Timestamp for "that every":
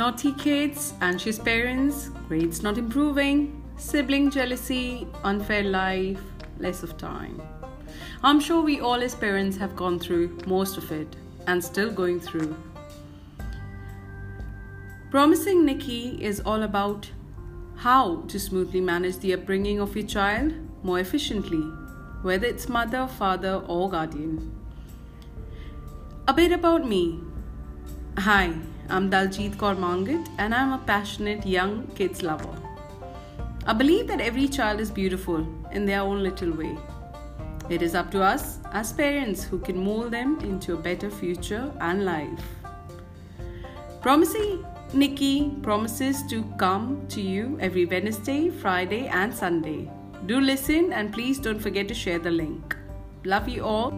34.08-34.46